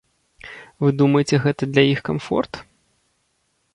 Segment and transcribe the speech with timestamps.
[0.83, 2.53] Вы думаеце гэта для іх камфорт?